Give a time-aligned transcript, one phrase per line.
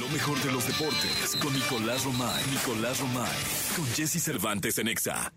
[0.00, 2.44] Lo mejor de los deportes con Nicolás Romay.
[2.50, 3.36] Nicolás Romay.
[3.76, 5.32] Con Jesse Cervantes en Exa.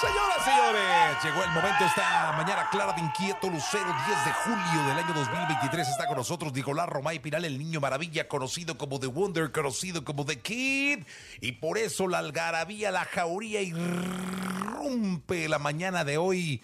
[0.00, 4.98] Señoras, señores, llegó el momento esta mañana clara de inquieto lucero, 10 de julio del
[4.98, 5.88] año 2023.
[5.88, 10.26] Está con nosotros Nicolás Romay Pinal, el niño maravilla, conocido como The Wonder, conocido como
[10.26, 11.04] The Kid.
[11.40, 16.62] Y por eso la algarabía, la jauría irrumpe la mañana de hoy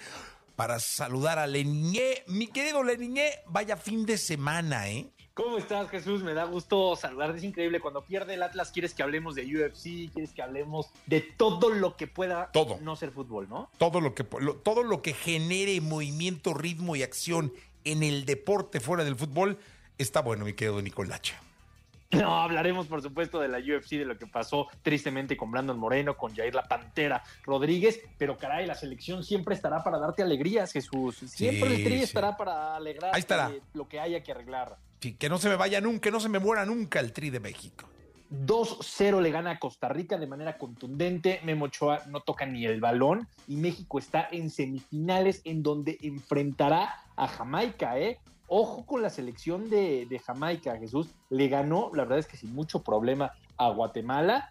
[0.60, 2.22] para saludar a Leniñé.
[2.26, 5.08] Mi querido Leniñé, vaya fin de semana, ¿eh?
[5.32, 6.22] ¿Cómo estás, Jesús?
[6.22, 7.38] Me da gusto saludarte.
[7.38, 7.80] Es increíble.
[7.80, 11.96] Cuando pierde el Atlas, quieres que hablemos de UFC, quieres que hablemos de todo lo
[11.96, 12.76] que pueda Todo.
[12.82, 13.70] no ser fútbol, ¿no?
[13.78, 18.80] Todo lo que, lo- todo lo que genere movimiento, ritmo y acción en el deporte
[18.80, 19.56] fuera del fútbol
[19.96, 21.40] está bueno, mi querido Nicolacha.
[22.12, 26.16] No, hablaremos, por supuesto, de la UFC, de lo que pasó tristemente con Brandon Moreno,
[26.16, 28.00] con Jair La Pantera Rodríguez.
[28.18, 31.18] Pero caray, la selección siempre estará para darte alegrías, Jesús.
[31.18, 32.02] Siempre Sí, el tri sí.
[32.02, 33.52] estará para alegrar Ahí estará.
[33.74, 34.76] lo que haya que arreglar.
[35.00, 37.30] Sí, que no se me vaya nunca, que no se me muera nunca el Tri
[37.30, 37.88] de México.
[38.32, 41.40] 2-0 le gana a Costa Rica de manera contundente.
[41.44, 47.02] Memo Ochoa no toca ni el balón y México está en semifinales en donde enfrentará
[47.16, 48.18] a Jamaica, ¿eh?
[48.52, 51.06] Ojo con la selección de, Jamaica, Jesús.
[51.28, 54.50] Le ganó, la verdad es que sin mucho problema, a Guatemala.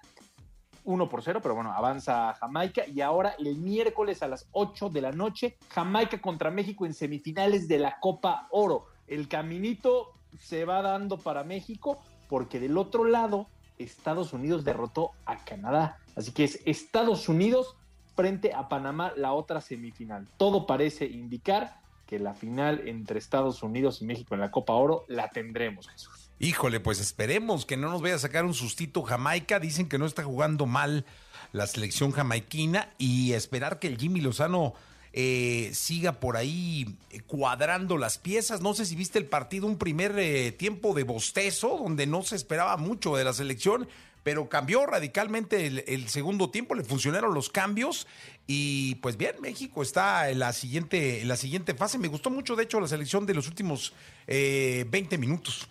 [0.86, 2.88] 1 por 0, pero bueno, avanza Jamaica.
[2.88, 7.68] Y ahora el miércoles a las 8 de la noche, Jamaica contra México en semifinales
[7.68, 8.86] de la Copa Oro.
[9.06, 13.48] El caminito se va dando para México porque del otro lado
[13.78, 15.98] Estados Unidos derrotó a Canadá.
[16.16, 17.76] Así que es Estados Unidos
[18.16, 20.26] frente a Panamá la otra semifinal.
[20.38, 25.06] Todo parece indicar que la final entre Estados Unidos y México en la Copa Oro
[25.08, 26.32] la tendremos, Jesús.
[26.40, 29.60] Híjole, pues esperemos que no nos vaya a sacar un sustito Jamaica.
[29.60, 31.06] Dicen que no está jugando mal
[31.52, 34.74] la selección jamaiquina y esperar que el Jimmy Lozano
[35.14, 38.62] eh, siga por ahí eh, cuadrando las piezas.
[38.62, 42.36] No sé si viste el partido, un primer eh, tiempo de bostezo donde no se
[42.36, 43.88] esperaba mucho de la selección,
[44.24, 48.08] pero cambió radicalmente el, el segundo tiempo, le funcionaron los cambios
[48.48, 51.98] y pues bien, México está en la siguiente, en la siguiente fase.
[51.98, 53.94] Me gustó mucho, de hecho, la selección de los últimos
[54.28, 55.68] eh, 20 minutos.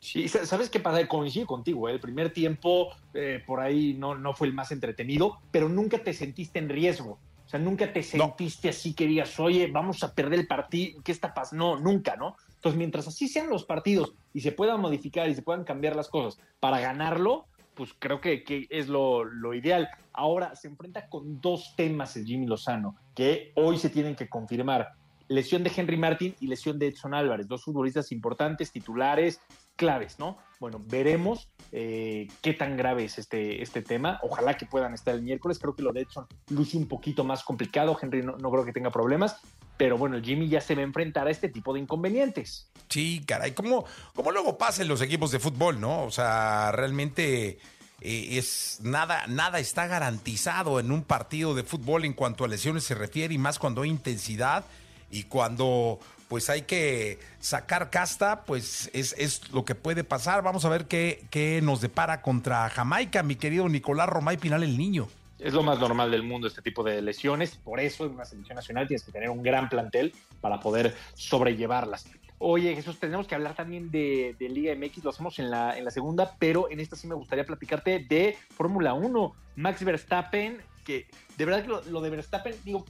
[0.00, 1.06] Sí, sa- ¿sabes qué pasa?
[1.08, 1.92] Coincido contigo, ¿eh?
[1.92, 6.12] el primer tiempo eh, por ahí no, no fue el más entretenido, pero nunca te
[6.12, 7.18] sentiste en riesgo.
[7.44, 8.06] O sea, nunca te No.
[8.36, 11.76] sentiste así que digas, oye, vamos a perder el partido, ¿qué está pasando?
[11.76, 12.36] No, nunca, ¿no?
[12.66, 16.08] Entonces, mientras así sean los partidos y se puedan modificar y se puedan cambiar las
[16.08, 19.88] cosas para ganarlo, pues creo que, que es lo, lo ideal.
[20.12, 24.94] Ahora se enfrenta con dos temas el Jimmy Lozano, que hoy se tienen que confirmar.
[25.28, 29.40] Lesión de Henry Martin y lesión de Edson Álvarez, dos futbolistas importantes, titulares,
[29.76, 30.38] claves, ¿no?
[30.58, 34.18] Bueno, veremos eh, qué tan grave es este, este tema.
[34.24, 35.60] Ojalá que puedan estar el miércoles.
[35.60, 37.96] Creo que lo de Edson luce un poquito más complicado.
[38.02, 39.40] Henry no, no creo que tenga problemas.
[39.76, 42.68] Pero bueno, Jimmy ya se va a enfrentar a este tipo de inconvenientes.
[42.88, 46.04] Sí, caray, como, como luego pasa en los equipos de fútbol, ¿no?
[46.04, 47.58] O sea, realmente
[48.00, 52.84] eh, es nada, nada está garantizado en un partido de fútbol en cuanto a lesiones
[52.84, 54.64] se refiere, y más cuando hay intensidad
[55.10, 55.98] y cuando
[56.28, 60.42] pues hay que sacar casta, pues es, es lo que puede pasar.
[60.42, 64.76] Vamos a ver qué, qué nos depara contra Jamaica, mi querido Nicolás Romay Pinal, el
[64.76, 65.08] niño.
[65.38, 67.56] Es lo más normal del mundo este tipo de lesiones.
[67.56, 72.08] Por eso en una selección nacional tienes que tener un gran plantel para poder sobrellevarlas.
[72.38, 75.90] Oye, Jesús, tenemos que hablar también de, Liga MX, lo hacemos en la, en la
[75.90, 79.34] segunda, pero en esta sí me gustaría platicarte de Fórmula 1.
[79.56, 82.84] Max Verstappen, que de verdad que lo, de Verstappen, digo,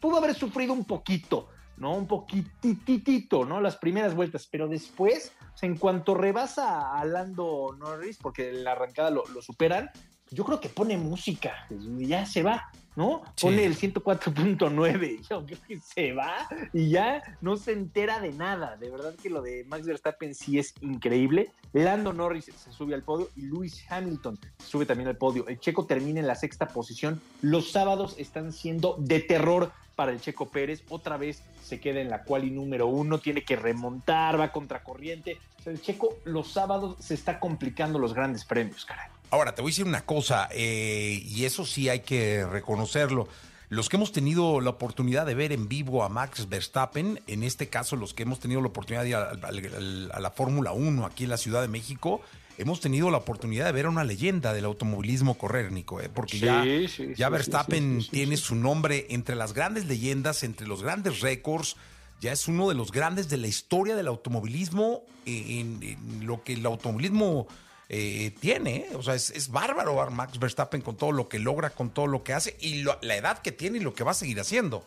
[0.00, 1.94] pudo, haber sufrido un poquito, ¿no?
[1.94, 3.60] Un poquititito, ¿no?
[3.60, 5.32] Las primeras vueltas, pero después,
[5.62, 9.90] en cuanto rebasa a Lando Norris, porque en la arrancada lo superan,
[10.30, 13.22] yo creo que pone música, y ya se va, ¿no?
[13.36, 13.46] Sí.
[13.46, 18.76] Pone el 104.9, yo creo que se va y ya no se entera de nada.
[18.76, 21.52] De verdad que lo de Max Verstappen sí es increíble.
[21.72, 25.46] Lando Norris se sube al podio y Lewis Hamilton se sube también al podio.
[25.48, 27.20] El checo termina en la sexta posición.
[27.40, 30.84] Los sábados están siendo de terror para el Checo Pérez.
[30.90, 35.38] Otra vez se queda en la quali número uno, tiene que remontar, va contracorriente.
[35.58, 39.08] O sea, el Checo los sábados se está complicando los grandes premios, caray.
[39.30, 43.28] Ahora, te voy a decir una cosa, eh, y eso sí hay que reconocerlo.
[43.70, 47.68] Los que hemos tenido la oportunidad de ver en vivo a Max Verstappen, en este
[47.68, 51.04] caso los que hemos tenido la oportunidad de ir a, a- a la Fórmula 1
[51.04, 52.22] aquí en la Ciudad de México,
[52.56, 56.62] hemos tenido la oportunidad de ver a una leyenda del automovilismo corrérnico, eh, porque ya,
[56.62, 61.20] Sí, sí, ya sí, Verstappen tiene su nombre entre las grandes leyendas, entre los grandes
[61.20, 61.76] récords.
[62.22, 66.54] Ya es uno de los grandes de la historia del automovilismo, en, en lo que
[66.54, 67.46] el automovilismo
[67.88, 68.76] eh, tiene.
[68.76, 68.88] ¿eh?
[68.94, 72.22] O sea, es, es bárbaro Max Verstappen con todo lo que logra, con todo lo
[72.22, 74.86] que hace y lo- la edad que tiene y lo que va a seguir haciendo.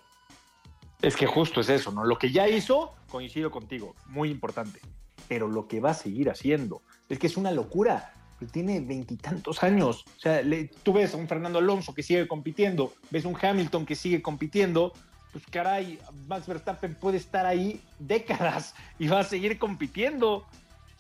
[1.02, 2.04] Es que justo es eso, ¿no?
[2.04, 4.80] Lo que ya hizo, coincido contigo, muy importante.
[5.28, 8.14] Pero lo que va a seguir haciendo, es que es una locura.
[8.52, 10.04] Tiene veintitantos años.
[10.18, 13.86] O sea, le, tú ves a un Fernando Alonso que sigue compitiendo, ves un Hamilton
[13.86, 14.94] que sigue compitiendo,
[15.32, 20.48] pues caray, Max Verstappen puede estar ahí décadas y va a seguir compitiendo.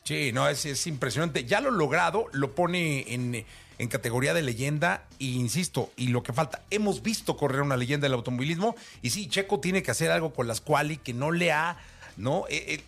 [0.03, 1.45] Sí, no, es, es impresionante.
[1.45, 3.45] Ya lo logrado, lo pone en,
[3.89, 8.13] categoría de leyenda, e insisto, y lo que falta, hemos visto correr una leyenda del
[8.13, 11.77] automovilismo, y sí, Checo tiene que hacer algo con las quali que no le ha,
[12.15, 12.45] ¿no?
[12.47, 12.83] Eh, eh,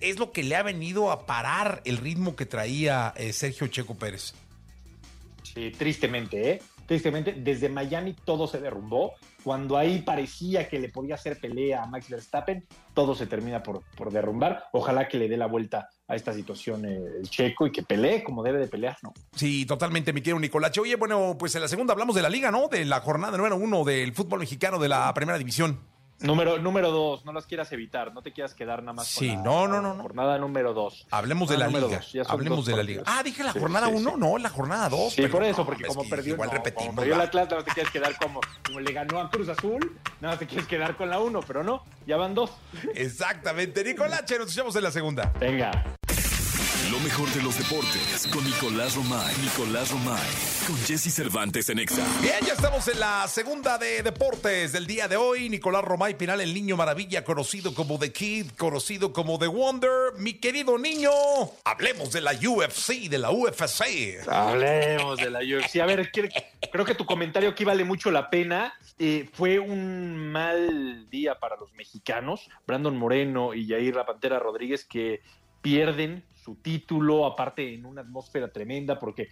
[0.00, 3.94] es lo que le ha venido a parar el ritmo que traía eh, Sergio Checo
[3.96, 4.32] Pérez.
[5.42, 6.62] Sí, tristemente, ¿eh?
[6.88, 9.12] Tristemente, desde Miami todo se derrumbó.
[9.44, 13.82] Cuando ahí parecía que le podía hacer pelea a Max Verstappen, todo se termina por,
[13.94, 14.64] por derrumbar.
[14.72, 18.24] Ojalá que le dé la vuelta a esta situación eh, el checo y que pelee
[18.24, 19.12] como debe de pelear, ¿no?
[19.34, 20.80] Sí, totalmente, mi querido Nicolache.
[20.80, 22.68] Oye, bueno, pues en la segunda hablamos de la liga, ¿no?
[22.68, 25.78] De la jornada número uno del fútbol mexicano de la primera división.
[26.20, 29.36] Número, número dos, no las quieras evitar, no te quieras quedar nada más sí, con
[29.38, 30.02] la, no, no, no, no.
[30.02, 31.06] jornada número dos.
[31.12, 31.80] Hablemos de Ah, la liga.
[31.80, 33.02] dos, Hablemos de la liga.
[33.06, 34.16] Ah, dije la Sí, jornada sí, uno, sí.
[34.18, 35.12] no, la jornada dos.
[35.12, 36.86] Sí, por eso, porque como perdió, Igual no, repetimos.
[36.86, 37.24] como perdió el va.
[37.24, 40.66] Atlas, no te quieres quedar como, como le ganó a Cruz Azul, no te quieres
[40.66, 42.50] quedar con la uno, pero no, ya van dos.
[42.94, 43.84] Exactamente.
[43.84, 45.32] Nicolache, nos echamos en la segunda.
[45.38, 45.97] Venga.
[46.86, 49.34] Lo mejor de los deportes con Nicolás Romay.
[49.42, 50.30] Nicolás Romay.
[50.66, 52.02] Con Jesse Cervantes en Exa.
[52.22, 55.50] Bien, ya estamos en la segunda de deportes del día de hoy.
[55.50, 60.14] Nicolás Romay Pinal, el niño maravilla, conocido como The Kid, conocido como The Wonder.
[60.16, 61.10] Mi querido niño,
[61.64, 64.26] hablemos de la UFC, de la UFC.
[64.26, 65.80] Hablemos de la UFC.
[65.80, 68.72] A ver, creo que tu comentario aquí vale mucho la pena.
[68.98, 74.84] Eh, fue un mal día para los mexicanos, Brandon Moreno y Jair La Pantera Rodríguez,
[74.84, 75.20] que
[75.60, 79.28] pierden su título, aparte en una atmósfera tremenda, porque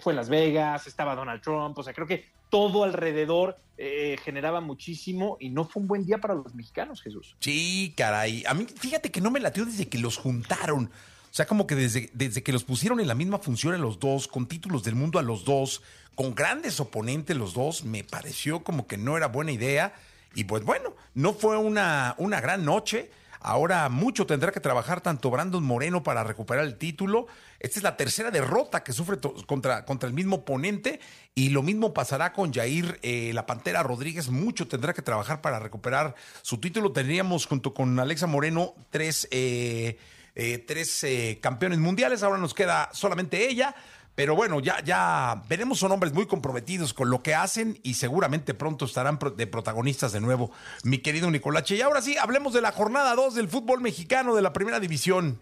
[0.00, 4.60] fue en Las Vegas, estaba Donald Trump, o sea, creo que todo alrededor eh, generaba
[4.60, 7.36] muchísimo y no fue un buen día para los mexicanos, Jesús.
[7.40, 8.44] Sí, caray.
[8.46, 10.86] A mí, fíjate que no me latió desde que los juntaron.
[10.86, 13.98] O sea, como que desde, desde que los pusieron en la misma función a los
[13.98, 15.82] dos, con títulos del mundo a los dos,
[16.14, 19.94] con grandes oponentes los dos, me pareció como que no era buena idea.
[20.34, 23.10] Y pues bueno, no fue una, una gran noche.
[23.44, 27.26] Ahora mucho tendrá que trabajar tanto Brandon Moreno para recuperar el título.
[27.58, 31.00] Esta es la tercera derrota que sufre contra, contra el mismo oponente
[31.34, 34.30] y lo mismo pasará con Jair eh, La Pantera Rodríguez.
[34.30, 36.92] Mucho tendrá que trabajar para recuperar su título.
[36.92, 39.98] Tendríamos junto con Alexa Moreno tres, eh,
[40.36, 41.04] eh, tres
[41.40, 42.22] campeones mundiales.
[42.22, 43.74] Ahora nos queda solamente ella.
[44.14, 48.52] Pero bueno, ya, ya veremos, son hombres muy comprometidos con lo que hacen y seguramente
[48.52, 50.50] pronto estarán de protagonistas de nuevo,
[50.84, 51.76] mi querido Nicolache.
[51.76, 55.40] Y ahora sí, hablemos de la jornada 2 del fútbol mexicano de la primera división.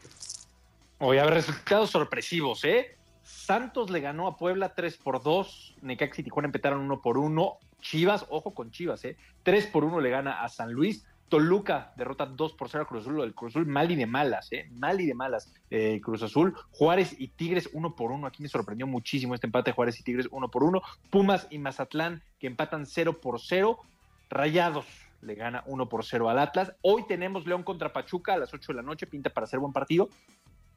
[0.98, 2.96] Hoy a ver, resultados sorpresivos, ¿eh?
[3.24, 7.58] Santos le ganó a Puebla 3 por 2, Necaxa y Tijuana empataron 1 por 1,
[7.80, 9.16] Chivas, ojo con Chivas, ¿eh?
[9.42, 13.02] 3 por 1 le gana a San Luis, Toluca derrota 2 por 0 a Cruz
[13.02, 14.68] Azul, del Cruz Azul mal y de malas, ¿eh?
[14.72, 18.48] Mal y de malas, eh, Cruz Azul, Juárez y Tigres 1 por 1, aquí me
[18.48, 22.84] sorprendió muchísimo este empate, Juárez y Tigres 1 por 1, Pumas y Mazatlán que empatan
[22.84, 23.78] 0 por 0,
[24.28, 24.86] Rayados
[25.22, 28.72] le gana 1 por 0 al Atlas, hoy tenemos León contra Pachuca a las 8
[28.72, 30.10] de la noche, pinta para ser buen partido,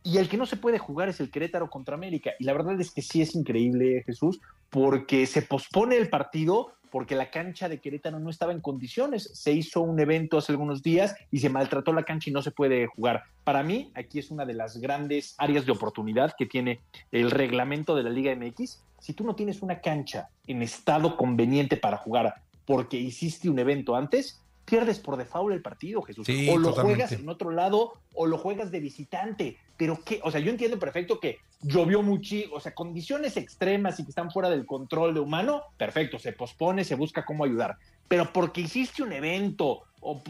[0.04, 2.32] y el que no se puede jugar es el Querétaro contra América.
[2.38, 7.16] Y la verdad es que sí es increíble, Jesús, porque se pospone el partido porque
[7.16, 9.31] la cancha de Querétaro no estaba en condiciones.
[9.34, 12.51] Se hizo un evento hace algunos días y se maltrató la cancha y no se
[12.51, 13.24] puede jugar.
[13.44, 17.96] Para mí, aquí es una de las grandes áreas de oportunidad que tiene el reglamento
[17.96, 18.84] de la Liga MX.
[19.00, 23.96] Si tú no tienes una cancha en estado conveniente para jugar porque hiciste un evento
[23.96, 26.25] antes, pierdes por default el partido, Jesús.
[26.25, 27.03] Sí, o lo totalmente.
[27.05, 29.58] juegas en otro lado o lo juegas de visitante.
[29.77, 34.03] Pero qué, o sea, yo entiendo perfecto que llovió mucho, o sea, condiciones extremas y
[34.03, 37.77] que están fuera del control de humano, perfecto, se pospone, se busca cómo ayudar.
[38.08, 40.24] Pero porque hiciste un evento o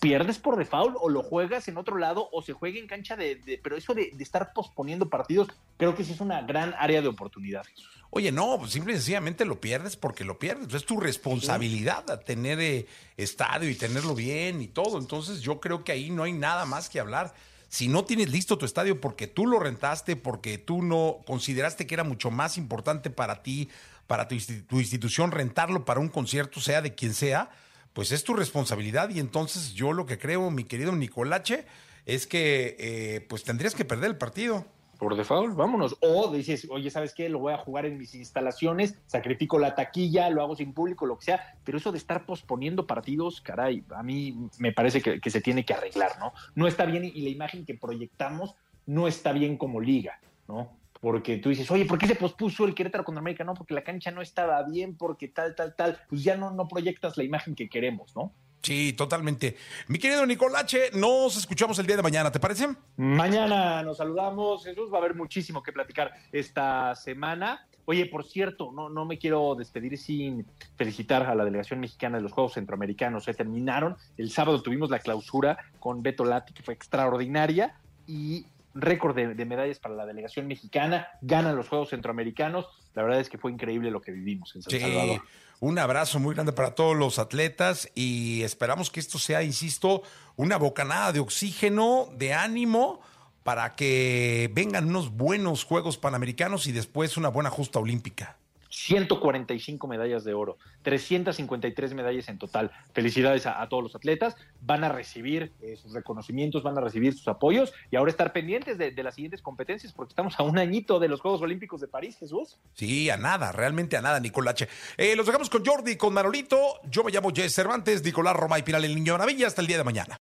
[0.00, 3.60] pierdes por default o lo juegas en otro lado o se juega en cancha de,
[3.62, 7.64] pero eso de, estar posponiendo partidos, creo que sí es una gran área de oportunidad.
[8.10, 10.74] Oye, no, pues simple y sencillamente lo pierdes porque lo pierdes.
[10.74, 14.98] Es tu responsabilidad tener eh, estadio y tenerlo bien y todo.
[14.98, 17.32] Entonces yo creo que ahí no hay nada más que hablar.
[17.68, 21.94] Si no tienes listo tu estadio porque tú lo rentaste, porque tú no consideraste que
[21.94, 23.70] era mucho más importante para ti,
[24.06, 24.34] para tu
[24.78, 27.48] institución, rentarlo para un concierto, sea de quien sea,
[27.92, 29.10] pues es tu responsabilidad.
[29.10, 31.66] Y entonces yo lo que creo, mi querido Nicolache,
[32.06, 34.64] es que eh, pues tendrías que perder el partido.
[34.98, 35.96] Por default, vámonos.
[36.00, 37.28] O dices, oye, ¿sabes qué?
[37.28, 41.18] Lo voy a jugar en mis instalaciones, sacrifico la taquilla, lo hago sin público, lo
[41.18, 41.56] que sea.
[41.64, 45.64] Pero eso de estar posponiendo partidos, caray, a mí me parece que, que se tiene
[45.64, 46.32] que arreglar, ¿no?
[46.54, 48.54] No está bien y la imagen que proyectamos
[48.86, 50.70] no está bien como liga, ¿no?
[51.02, 53.42] Porque tú dices, oye, ¿por qué se pospuso el Querétaro contra América?
[53.42, 55.98] No, porque la cancha no estaba bien, porque tal, tal, tal.
[56.08, 58.32] Pues ya no, no proyectas la imagen que queremos, ¿no?
[58.62, 59.56] Sí, totalmente.
[59.88, 62.68] Mi querido Nicolache, nos escuchamos el día de mañana, ¿te parece?
[62.96, 67.66] Mañana nos saludamos, Jesús, va a haber muchísimo que platicar esta semana.
[67.84, 72.22] Oye, por cierto, no, no me quiero despedir sin felicitar a la delegación mexicana de
[72.22, 73.24] los Juegos Centroamericanos.
[73.24, 73.96] Se terminaron.
[74.16, 77.74] El sábado tuvimos la clausura con Beto Lati, que fue extraordinaria,
[78.06, 81.08] y récord de, de, medallas para la delegación mexicana.
[81.20, 82.66] Ganan los Juegos Centroamericanos.
[82.94, 85.22] La verdad es que fue increíble lo que vivimos en San sí, Salvador.
[85.60, 90.02] Un abrazo muy grande para todos los atletas y esperamos que esto sea, insisto,
[90.36, 93.00] una bocanada de oxígeno, de ánimo
[93.44, 98.36] para que vengan unos buenos Juegos Panamericanos y después una buena justa olímpica.
[98.72, 102.70] 145 medallas de oro, 353 medallas en total.
[102.94, 104.36] Felicidades a, todos los atletas.
[104.60, 108.78] Van a recibir eh, sus reconocimientos, van a recibir sus apoyos y ahora estar pendientes
[108.78, 111.88] de, de, las siguientes competencias porque estamos a un añito de los Juegos Olímpicos de
[111.88, 112.58] París, Jesús.
[112.72, 114.68] Sí, a nada, realmente a nada, Nicolache.
[114.96, 116.80] Eh, los dejamos con Jordi, con Manolito.
[116.90, 119.46] Yo me llamo Jess Cervantes, Nicolás Roma y Piral, el Niño Maravilla.
[119.46, 120.18] Hasta el día de mañana.